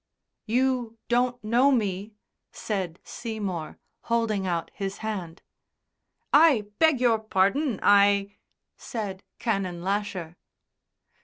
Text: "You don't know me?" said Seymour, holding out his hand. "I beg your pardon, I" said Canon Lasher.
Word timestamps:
"You 0.47 0.97
don't 1.09 1.43
know 1.43 1.71
me?" 1.71 2.15
said 2.51 2.97
Seymour, 3.03 3.77
holding 4.05 4.47
out 4.47 4.71
his 4.73 4.97
hand. 5.05 5.43
"I 6.33 6.65
beg 6.79 6.99
your 6.99 7.19
pardon, 7.19 7.79
I" 7.83 8.31
said 8.77 9.21
Canon 9.37 9.83
Lasher. 9.83 10.37